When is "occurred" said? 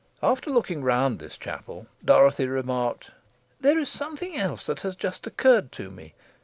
5.27-5.71